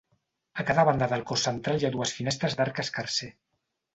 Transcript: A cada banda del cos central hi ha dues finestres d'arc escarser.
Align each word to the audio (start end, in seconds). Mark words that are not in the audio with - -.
A 0.61 0.63
cada 0.69 0.85
banda 0.89 1.09
del 1.11 1.25
cos 1.33 1.43
central 1.49 1.77
hi 1.83 1.87
ha 1.89 1.93
dues 1.97 2.15
finestres 2.21 2.57
d'arc 2.61 2.83
escarser. 2.87 3.29